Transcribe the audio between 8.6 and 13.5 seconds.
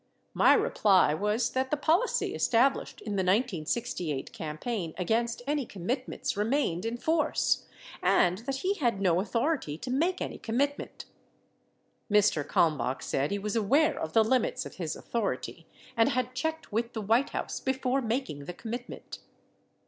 he had no authority to make any commitment. Mr. Kalmbach said he